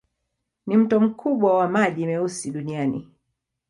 [0.67, 3.09] Ni mto mkubwa wa maji meusi duniani.